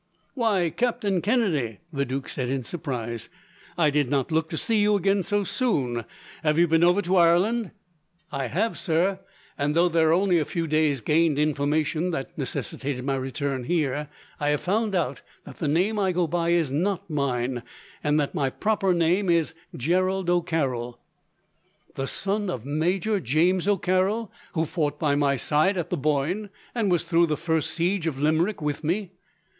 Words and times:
"Why, 0.33 0.71
Captain 0.71 1.21
Kennedy," 1.21 1.77
the 1.93 2.05
duke 2.05 2.27
said, 2.27 2.49
in 2.49 2.63
surprise; 2.63 3.29
"I 3.77 3.91
did 3.91 4.09
not 4.09 4.31
look 4.31 4.49
to 4.49 4.57
see 4.57 4.81
you 4.81 4.95
again, 4.95 5.21
so 5.21 5.43
soon. 5.43 6.05
Have 6.41 6.57
you 6.57 6.67
been 6.67 6.83
over 6.83 7.03
to 7.03 7.17
Ireland?" 7.17 7.69
"I 8.31 8.47
have, 8.47 8.79
sir, 8.79 9.19
and 9.59 9.75
though 9.75 9.89
there 9.89 10.11
only 10.11 10.39
a 10.39 10.43
few 10.43 10.65
days, 10.65 11.01
gained 11.01 11.37
information 11.37 12.09
that 12.09 12.35
necessitated 12.35 13.05
my 13.05 13.13
return 13.15 13.65
here. 13.65 14.09
I 14.39 14.47
have 14.49 14.61
found 14.61 14.95
out 14.95 15.21
that 15.45 15.59
the 15.59 15.67
name 15.67 15.99
I 15.99 16.13
go 16.13 16.25
by 16.25 16.49
is 16.49 16.71
not 16.71 17.07
mine, 17.07 17.61
and 18.03 18.19
that 18.19 18.33
my 18.33 18.49
proper 18.49 18.95
name 18.95 19.29
is 19.29 19.53
Gerald 19.77 20.31
O'Carroll." 20.31 20.99
"The 21.93 22.07
son 22.07 22.49
of 22.49 22.65
Major 22.65 23.19
James 23.19 23.67
O'Carroll, 23.67 24.31
who 24.53 24.65
fought 24.65 24.97
by 24.97 25.13
my 25.13 25.35
side 25.35 25.77
at 25.77 25.91
the 25.91 25.95
Boyne, 25.97 26.49
and 26.73 26.89
was 26.89 27.03
through 27.03 27.27
the 27.27 27.37
first 27.37 27.69
siege 27.69 28.07
of 28.07 28.19
Limerick 28.19 28.63
with 28.63 28.83
me! 28.83 29.11